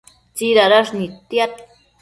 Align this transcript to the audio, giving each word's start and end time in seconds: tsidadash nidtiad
tsidadash 0.39 0.91
nidtiad 0.97 1.53